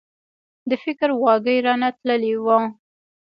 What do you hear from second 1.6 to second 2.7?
رانه تللي وو.